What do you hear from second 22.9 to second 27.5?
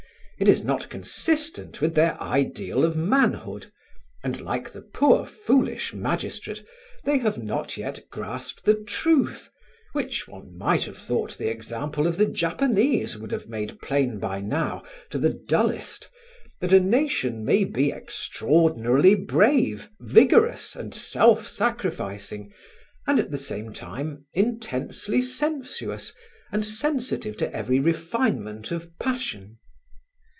and at the same time intensely sensuous, and sensitive